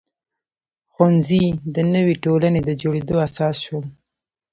ښوونځي 0.93 1.43
د 1.75 1.77
نوې 1.93 2.15
ټولنې 2.23 2.59
د 2.63 2.69
جوړېدو 2.81 3.15
اساس 3.27 3.55
شول. 3.65 3.85